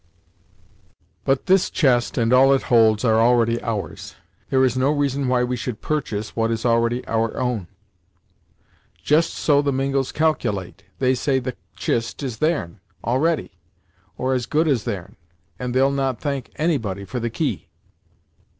"But 1.25 1.45
this 1.45 1.69
chest 1.69 2.17
and 2.17 2.33
all 2.33 2.53
it 2.55 2.63
holds, 2.73 3.05
are 3.05 3.19
already 3.21 3.61
ours; 3.61 4.15
there 4.49 4.65
is 4.65 4.75
no 4.75 4.89
reason 4.89 5.27
why 5.27 5.43
we 5.43 5.55
should 5.55 5.79
purchase 5.79 6.35
what 6.35 6.49
is 6.49 6.65
already 6.65 7.05
our 7.05 7.37
own." 7.39 7.67
"Just 9.03 9.31
so 9.31 9.61
the 9.61 9.71
Mingos 9.71 10.11
caculate! 10.11 10.85
They 10.97 11.13
say 11.13 11.37
the 11.37 11.55
chist 11.75 12.23
is 12.23 12.39
theirn, 12.39 12.79
already; 13.03 13.51
or, 14.17 14.33
as 14.33 14.47
good 14.47 14.67
as 14.67 14.85
theirn, 14.85 15.17
and 15.59 15.71
they'll 15.71 15.91
not 15.91 16.19
thank 16.19 16.49
anybody 16.55 17.05
for 17.05 17.19
the 17.19 17.29
key." 17.29 17.67